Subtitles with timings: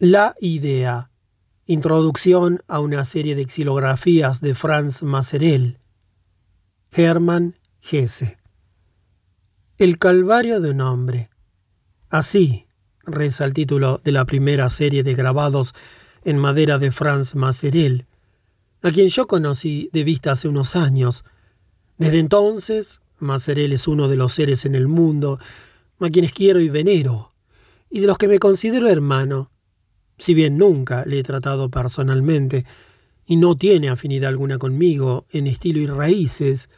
[0.00, 1.10] La idea.
[1.66, 5.78] Introducción a una serie de xilografías de Franz Maserel.
[6.92, 8.38] Hermann Hesse.
[9.76, 11.30] El Calvario de un hombre.
[12.10, 12.68] Así
[13.02, 15.74] reza el título de la primera serie de grabados
[16.22, 18.06] en madera de Franz Maserel,
[18.82, 21.24] a quien yo conocí de vista hace unos años.
[21.96, 25.40] Desde entonces, Maserel es uno de los seres en el mundo
[25.98, 27.32] a quienes quiero y venero,
[27.90, 29.50] y de los que me considero hermano,
[30.18, 32.64] si bien nunca le he tratado personalmente,
[33.26, 36.70] y no tiene afinidad alguna conmigo en estilo y raíces,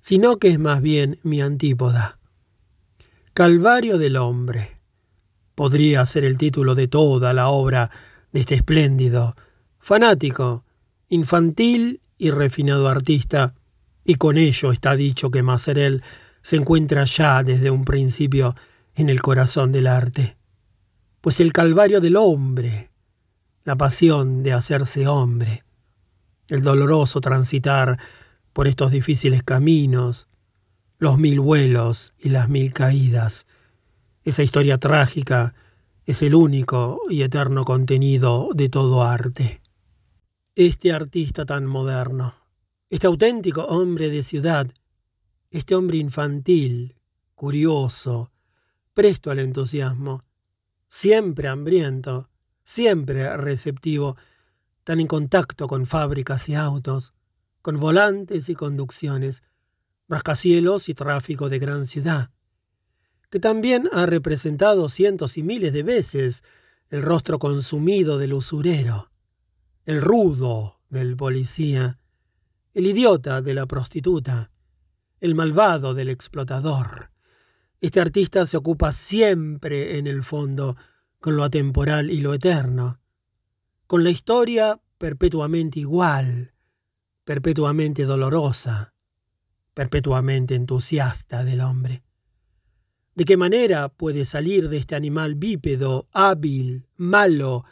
[0.00, 2.18] sino que es más bien mi antípoda.
[3.34, 4.78] Calvario del hombre.
[5.56, 7.90] Podría ser el título de toda la obra
[8.32, 9.36] de este espléndido,
[9.80, 10.64] fanático,
[11.08, 13.54] infantil y refinado artista,
[14.04, 16.02] y con ello está dicho que Maserel
[16.42, 18.54] se encuentra ya desde un principio
[18.94, 20.35] en el corazón del arte.
[21.26, 22.92] Pues el calvario del hombre,
[23.64, 25.64] la pasión de hacerse hombre,
[26.46, 27.98] el doloroso transitar
[28.52, 30.28] por estos difíciles caminos,
[30.98, 33.48] los mil vuelos y las mil caídas,
[34.22, 35.56] esa historia trágica
[36.04, 39.62] es el único y eterno contenido de todo arte.
[40.54, 42.36] Este artista tan moderno,
[42.88, 44.68] este auténtico hombre de ciudad,
[45.50, 46.94] este hombre infantil,
[47.34, 48.30] curioso,
[48.94, 50.22] presto al entusiasmo,
[50.88, 52.30] siempre hambriento,
[52.62, 54.16] siempre receptivo,
[54.84, 57.12] tan en contacto con fábricas y autos,
[57.62, 59.42] con volantes y conducciones,
[60.08, 62.30] rascacielos y tráfico de gran ciudad,
[63.30, 66.44] que también ha representado cientos y miles de veces
[66.90, 69.10] el rostro consumido del usurero,
[69.84, 71.98] el rudo del policía,
[72.72, 74.50] el idiota de la prostituta,
[75.20, 77.10] el malvado del explotador.
[77.86, 80.76] Este artista se ocupa siempre en el fondo
[81.20, 82.98] con lo atemporal y lo eterno,
[83.86, 86.52] con la historia perpetuamente igual,
[87.24, 88.92] perpetuamente dolorosa,
[89.72, 92.02] perpetuamente entusiasta del hombre.
[93.14, 97.64] ¿De qué manera puede salir de este animal bípedo, hábil, malo,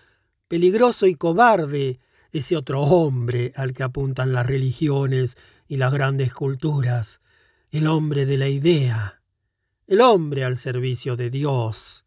[0.47, 1.99] peligroso y cobarde
[2.31, 5.37] ese otro hombre al que apuntan las religiones
[5.67, 7.21] y las grandes culturas,
[7.73, 9.23] el hombre de la idea,
[9.87, 12.05] el hombre al servicio de Dios,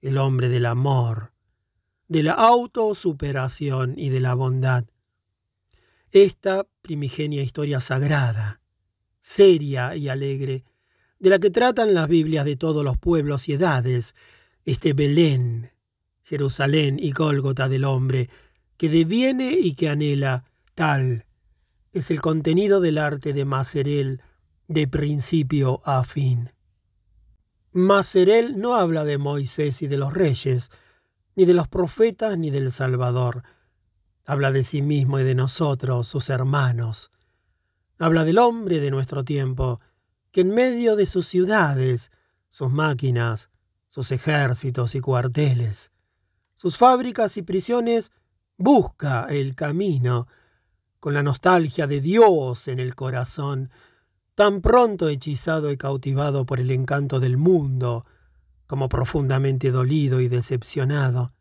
[0.00, 1.32] el hombre del amor,
[2.08, 4.84] de la autosuperación y de la bondad.
[6.12, 8.60] Esta primigenia historia sagrada,
[9.20, 10.64] seria y alegre,
[11.18, 14.14] de la que tratan las Biblias de todos los pueblos y edades,
[14.64, 15.72] este Belén,
[16.22, 18.30] Jerusalén y Gólgota del hombre,
[18.76, 20.44] que deviene y que anhela,
[20.74, 21.26] tal
[21.96, 24.20] es el contenido del arte de Maserel
[24.68, 26.50] de principio a fin.
[27.76, 30.70] Maserel no habla de Moisés y de los reyes,
[31.34, 33.42] ni de los profetas ni del Salvador.
[34.24, 37.10] Habla de sí mismo y de nosotros, sus hermanos.
[37.98, 39.82] Habla del hombre de nuestro tiempo,
[40.32, 42.12] que en medio de sus ciudades,
[42.48, 43.50] sus máquinas,
[43.88, 45.92] sus ejércitos y cuarteles,
[46.54, 48.10] sus fábricas y prisiones,
[48.56, 50.28] busca el camino,
[50.98, 53.68] con la nostalgia de Dios en el corazón,
[54.36, 58.04] tan pronto hechizado y cautivado por el encanto del mundo,
[58.66, 61.32] como profundamente dolido y decepcionado,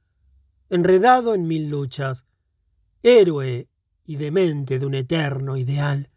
[0.69, 2.23] enredado en mil luchas,
[3.03, 3.67] héroe
[4.05, 6.09] y demente de un eterno ideal.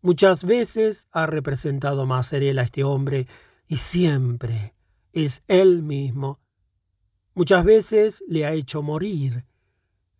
[0.00, 3.26] Muchas veces ha representado Maserel a este hombre
[3.68, 4.74] y siempre
[5.12, 6.40] es él mismo.
[7.34, 9.44] Muchas veces le ha hecho morir,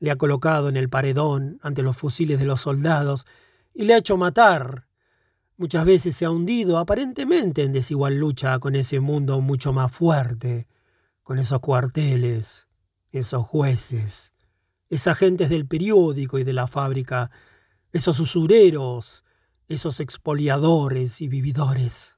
[0.00, 3.26] le ha colocado en el paredón ante los fusiles de los soldados
[3.72, 4.85] y le ha hecho matar
[5.58, 10.66] Muchas veces se ha hundido aparentemente en desigual lucha con ese mundo mucho más fuerte,
[11.22, 12.68] con esos cuarteles,
[13.10, 14.34] esos jueces,
[14.90, 17.30] esas gentes del periódico y de la fábrica,
[17.90, 19.24] esos usureros,
[19.66, 22.16] esos expoliadores y vividores.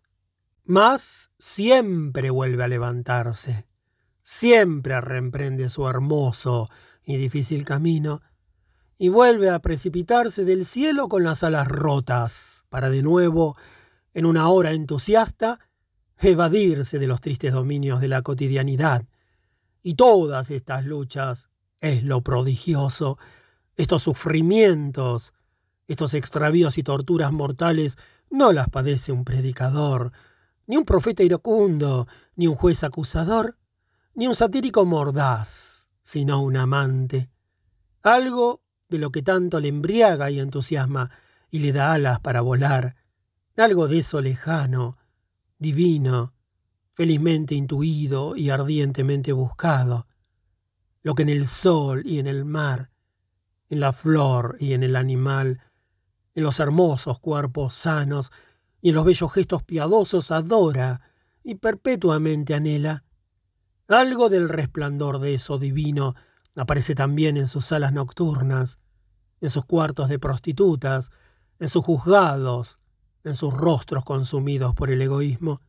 [0.65, 3.69] Mas siempre vuelve a levantarse,
[4.21, 6.69] siempre reemprende su hermoso
[7.05, 8.21] y difícil camino,
[8.99, 13.57] y vuelve a precipitarse del cielo con las alas rotas, para de nuevo,
[14.13, 15.61] en una hora entusiasta,
[16.19, 19.07] evadirse de los tristes dominios de la cotidianidad.
[19.83, 21.49] Y todas estas luchas
[21.81, 23.19] es lo prodigioso,
[23.77, 25.33] estos sufrimientos,
[25.87, 27.97] estos extravíos y torturas mortales
[28.31, 30.11] no las padece un predicador,
[30.67, 33.57] ni un profeta iracundo, ni un juez acusador,
[34.15, 37.31] ni un satírico mordaz, sino un amante.
[38.03, 41.11] Algo de lo que tanto le embriaga y entusiasma
[41.51, 42.97] y le da alas para volar,
[43.57, 44.97] algo de eso lejano,
[45.59, 46.33] divino,
[46.93, 50.07] felizmente intuido y ardientemente buscado.
[51.03, 52.91] lo que en el sol y en el mar,
[53.69, 55.61] en la flor y en el animal,
[56.35, 58.31] en los hermosos cuerpos sanos
[58.83, 61.01] y en los bellos gestos piadosos adora
[61.43, 63.05] y perpetuamente anhela.
[63.87, 66.15] Algo del resplandor de eso divino
[66.59, 68.79] aparece también en sus salas nocturnas,
[69.41, 71.11] en sus cuartos de prostitutas,
[71.59, 72.79] en sus juzgados,
[73.25, 75.61] en sus rostros consumidos por el egoísmo.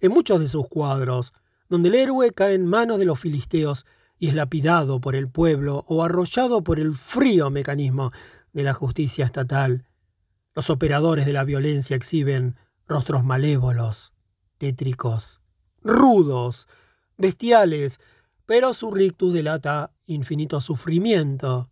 [0.00, 1.32] En muchos de sus cuadros,
[1.68, 3.86] donde el héroe cae en manos de los filisteos
[4.18, 8.12] y es lapidado por el pueblo o arrollado por el frío mecanismo
[8.52, 9.86] de la justicia estatal,
[10.54, 14.12] los operadores de la violencia exhiben rostros malévolos,
[14.58, 15.40] tétricos,
[15.82, 16.68] rudos,
[17.16, 18.00] bestiales,
[18.46, 21.70] pero su rictus delata infinito sufrimiento.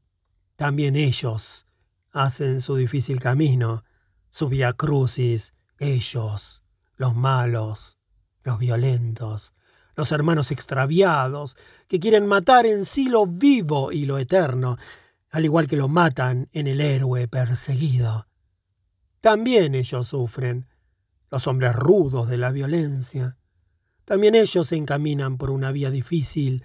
[0.56, 1.66] También ellos
[2.12, 3.84] hacen su difícil camino,
[4.30, 6.62] su via crucis, ellos,
[6.96, 7.98] los malos,
[8.42, 9.54] los violentos,
[9.96, 11.56] los hermanos extraviados,
[11.88, 14.78] que quieren matar en sí lo vivo y lo eterno,
[15.30, 18.26] al igual que lo matan en el héroe perseguido.
[19.20, 20.66] También ellos sufren,
[21.30, 23.38] los hombres rudos de la violencia.
[24.12, 26.64] También ellos se encaminan por una vía difícil,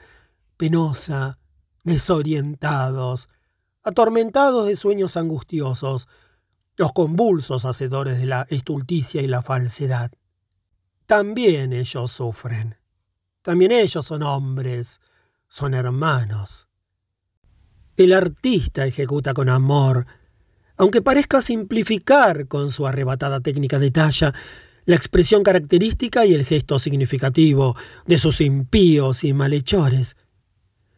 [0.58, 1.40] penosa,
[1.86, 3.30] desorientados,
[3.84, 6.10] atormentados de sueños angustiosos,
[6.76, 10.12] los convulsos hacedores de la estulticia y la falsedad.
[11.06, 12.76] También ellos sufren.
[13.44, 15.00] También ellos son hombres,
[15.48, 16.68] son hermanos.
[17.96, 20.06] El artista ejecuta con amor,
[20.76, 24.34] aunque parezca simplificar con su arrebatada técnica de talla
[24.88, 27.76] la expresión característica y el gesto significativo
[28.06, 30.16] de sus impíos y malhechores.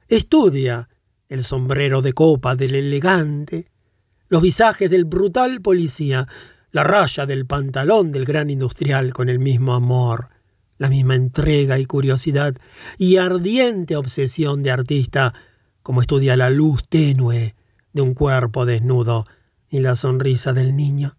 [0.07, 0.89] Estudia
[1.27, 3.71] el sombrero de copa del elegante,
[4.27, 6.27] los visajes del brutal policía,
[6.71, 10.30] la raya del pantalón del gran industrial con el mismo amor,
[10.77, 12.56] la misma entrega y curiosidad
[13.00, 15.33] y ardiente obsesión de artista,
[15.81, 17.56] como estudia la luz tenue
[17.94, 19.25] de un cuerpo desnudo
[19.68, 21.19] y la sonrisa del niño.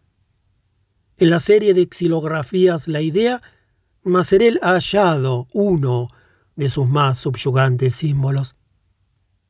[1.20, 3.43] En la serie de xilografías La Idea,
[4.05, 6.08] Macerel ha hallado uno
[6.56, 8.56] de sus más subyugantes símbolos.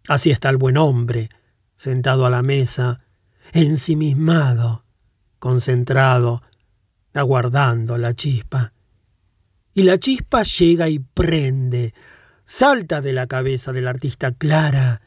[0.08, 1.30] Así está el buen hombre,
[1.76, 3.06] sentado a la mesa,
[3.52, 4.84] ensimismado,
[5.38, 6.42] concentrado,
[7.14, 8.72] aguardando la chispa.
[9.72, 11.94] Y la chispa llega y prende,
[12.44, 15.02] salta de la cabeza del artista clara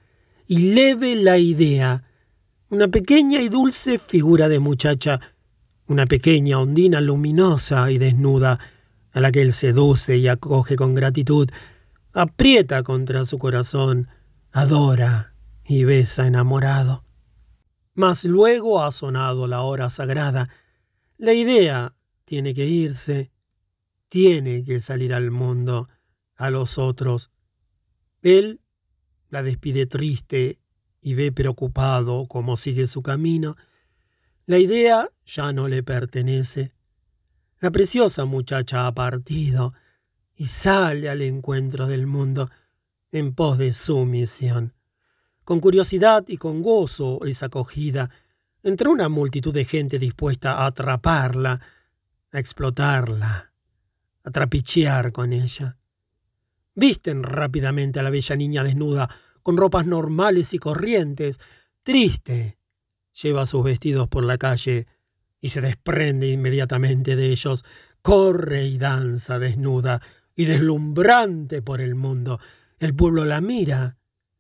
[0.48, 2.06] y leve la idea
[2.74, 5.19] una pequeña y dulce figura de muchacha,
[5.88, 8.59] una pequeña ondina luminosa y desnuda,
[9.12, 11.50] a la que él seduce y acoge con gratitud,
[12.13, 14.07] aprieta contra su corazón,
[14.51, 15.35] adora
[15.65, 17.03] y besa enamorado.
[17.94, 20.50] Mas luego ha sonado la hora sagrada.
[21.18, 21.95] La idea
[22.25, 23.31] tiene que irse,
[24.09, 25.88] tiene que salir al mundo,
[26.36, 27.31] a los otros.
[28.21, 28.62] Él
[29.29, 30.59] la despide triste
[31.01, 33.56] y ve preocupado cómo sigue su camino,
[34.45, 36.74] la idea ya no le pertenece.
[37.60, 39.74] La preciosa muchacha ha partido
[40.36, 42.50] y sale al encuentro del mundo
[43.12, 44.74] en pos de su misión.
[45.45, 48.10] Con curiosidad y con gozo es acogida
[48.63, 51.62] entre una multitud de gente dispuesta a atraparla,
[52.31, 53.54] a explotarla,
[54.24, 55.78] a trapichear con ella.
[56.75, 59.10] Visten rápidamente a la bella niña desnuda
[59.44, 61.39] con ropas normales y corrientes,
[61.84, 62.58] triste,
[63.22, 64.88] lleva sus vestidos por la calle
[65.39, 67.65] y se desprende inmediatamente de ellos,
[68.01, 70.01] corre y danza desnuda
[70.36, 72.39] y deslumbrante por el mundo.
[72.79, 73.98] El pueblo la mira,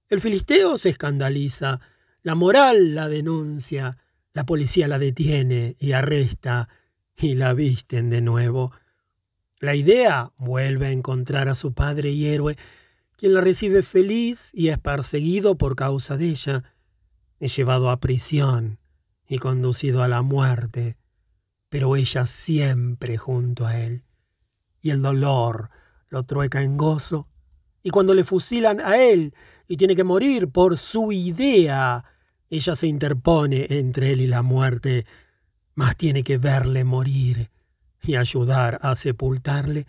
[0.09, 1.81] el filisteo se escandaliza,
[2.21, 3.97] la moral la denuncia,
[4.33, 6.69] la policía la detiene y arresta
[7.15, 8.71] y la visten de nuevo.
[9.59, 12.57] La idea vuelve a encontrar a su padre y héroe
[13.15, 16.63] quien la recibe feliz y es perseguido por causa de ella,
[17.43, 18.79] es llevado a prisión
[19.27, 20.97] y conducido a la muerte,
[21.69, 24.03] pero ella siempre junto a él,
[24.81, 25.69] y el dolor
[26.07, 27.27] lo trueca en gozo,
[27.81, 29.33] y cuando le fusilan a él
[29.67, 32.05] y tiene que morir por su idea,
[32.49, 35.05] ella se interpone entre él y la muerte,
[35.75, 37.49] mas tiene que verle morir
[38.01, 39.85] y ayudar a sepultarle.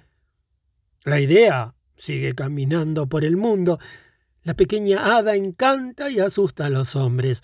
[1.05, 3.79] La idea Sigue caminando por el mundo.
[4.45, 7.43] La pequeña hada encanta y asusta a los hombres.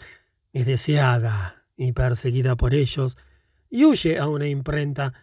[0.53, 3.17] Es deseada y perseguida por ellos
[3.71, 5.15] y huye a una imprenta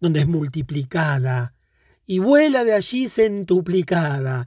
[0.00, 1.54] donde es multiplicada
[2.04, 4.46] y vuela de allí centuplicada.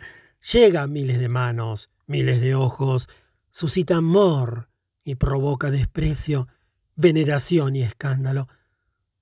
[0.54, 3.10] Llega a miles de manos, miles de ojos,
[3.50, 4.70] suscita amor
[5.04, 6.48] y provoca desprecio,
[6.96, 8.50] veneración y escándalo.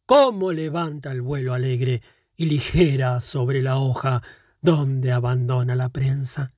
[0.05, 2.01] ¿Cómo levanta el vuelo alegre
[2.35, 4.21] y ligera sobre la hoja?
[4.59, 6.54] ¿Dónde abandona la prensa.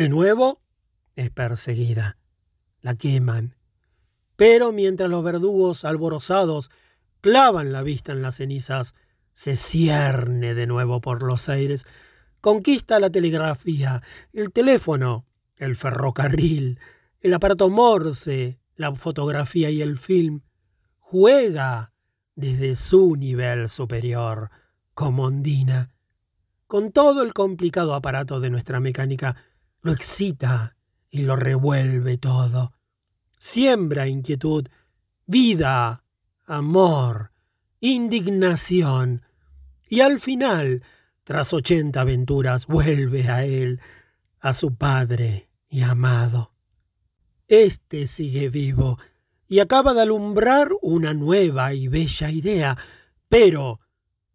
[0.00, 0.62] De nuevo,
[1.14, 2.16] es perseguida.
[2.80, 3.54] La queman.
[4.34, 6.70] Pero mientras los verdugos alborozados
[7.20, 8.94] clavan la vista en las cenizas,
[9.34, 11.84] se cierne de nuevo por los aires,
[12.40, 14.02] conquista la telegrafía,
[14.32, 15.26] el teléfono,
[15.56, 16.78] el ferrocarril,
[17.20, 20.40] el aparato Morse, la fotografía y el film,
[20.96, 21.92] juega
[22.36, 24.50] desde su nivel superior,
[24.94, 25.90] como ondina,
[26.66, 29.36] con todo el complicado aparato de nuestra mecánica,
[29.82, 30.76] lo excita
[31.10, 32.72] y lo revuelve todo.
[33.38, 34.68] Siembra inquietud,
[35.26, 36.04] vida,
[36.46, 37.32] amor,
[37.80, 39.22] indignación,
[39.88, 40.84] y al final,
[41.24, 43.80] tras ochenta aventuras, vuelve a él,
[44.40, 46.52] a su padre y amado.
[47.48, 48.98] Este sigue vivo
[49.48, 52.78] y acaba de alumbrar una nueva y bella idea,
[53.28, 53.80] pero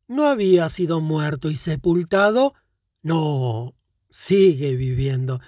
[0.07, 2.53] ¿no había sido muerto y sepultado?
[3.01, 3.73] No,
[4.15, 5.41] sigue viviendo.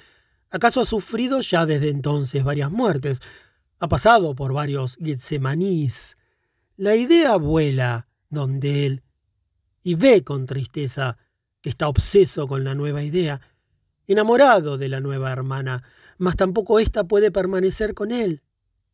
[0.49, 3.21] ¿Acaso ha sufrido ya desde entonces varias muertes?
[3.79, 6.17] Ha pasado por varios Getsemanís.
[6.75, 9.03] La idea vuela donde él
[9.83, 11.17] y ve con tristeza
[11.61, 13.39] que está obseso con la nueva idea,
[14.05, 15.83] enamorado de la nueva hermana,
[16.17, 18.43] mas tampoco ésta puede permanecer con él.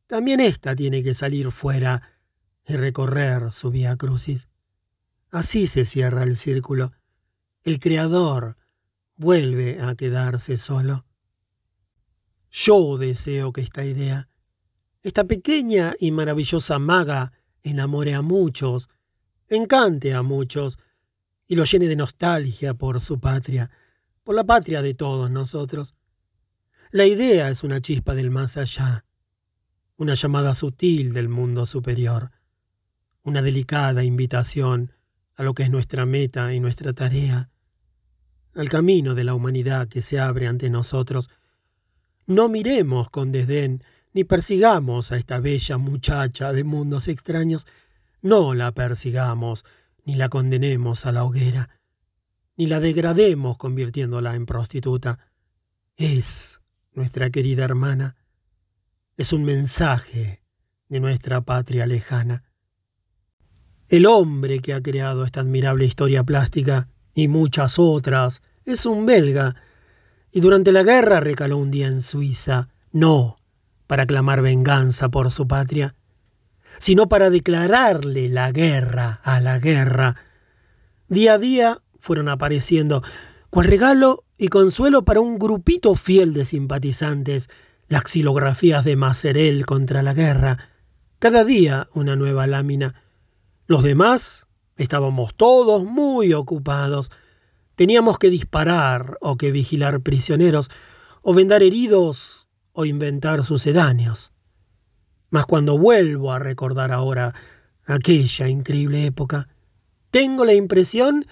[0.06, 2.20] También ésta tiene que salir fuera
[2.68, 4.48] y recorrer su vía crucis.
[5.32, 6.92] Así se cierra el círculo.
[7.64, 8.56] El Creador
[9.24, 11.06] vuelve a quedarse solo.
[12.52, 14.28] Yo deseo que esta idea,
[15.02, 17.32] esta pequeña y maravillosa maga,
[17.64, 18.90] enamore a muchos,
[19.48, 20.78] encante a muchos
[21.48, 23.72] y lo llene de nostalgia por su patria,
[24.24, 25.96] por la patria de todos nosotros.
[26.92, 29.06] La idea es una chispa del más allá,
[29.96, 32.32] una llamada sutil del mundo superior,
[33.24, 34.92] una delicada invitación
[35.36, 37.53] a lo que es nuestra meta y nuestra tarea,
[38.56, 41.30] al camino de la humanidad que se abre ante nosotros.
[42.26, 43.84] No miremos con desdén
[44.14, 47.66] ni persigamos a esta bella muchacha de mundos extraños,
[48.22, 49.66] no la persigamos
[50.06, 51.70] ni la condenemos a la hoguera,
[52.56, 55.20] ni la degrademos convirtiéndola en prostituta.
[55.96, 56.62] Es
[56.94, 58.16] nuestra querida hermana,
[59.18, 60.44] es un mensaje
[60.90, 62.44] de nuestra patria lejana.
[63.88, 69.56] El hombre que ha creado esta admirable historia plástica y muchas otras es un belga,
[70.32, 73.38] y durante la guerra recaló un día en Suiza, no
[73.88, 75.96] para clamar venganza por su patria,
[76.80, 80.16] sino para declararle la guerra a la guerra.
[81.08, 83.04] Día a día fueron apareciendo,
[83.50, 87.50] cual regalo y consuelo para un grupito fiel de simpatizantes,
[87.88, 90.70] las xilografías de Macerel contra la guerra,
[91.20, 92.96] cada día una nueva lámina.
[93.68, 97.12] Los demás estábamos todos muy ocupados.
[97.76, 100.70] Teníamos que disparar o que vigilar prisioneros,
[101.22, 104.32] o vendar heridos o inventar sucedáneos.
[105.30, 107.34] Mas cuando vuelvo a recordar ahora
[107.86, 109.48] aquella increíble época,
[110.12, 111.26] tengo la impresión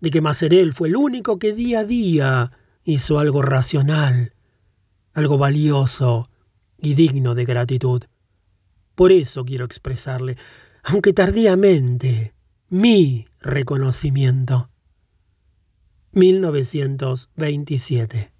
[0.00, 2.52] de que Macerel fue el único que día a día
[2.84, 4.34] hizo algo racional,
[5.12, 6.28] algo valioso
[6.78, 8.02] y digno de gratitud.
[8.94, 10.36] Por eso quiero expresarle,
[10.82, 12.34] aunque tardíamente,
[12.76, 14.68] mi reconocimiento.
[16.10, 18.33] 1927